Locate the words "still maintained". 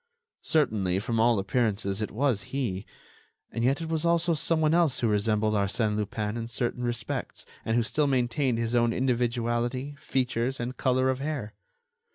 7.83-8.57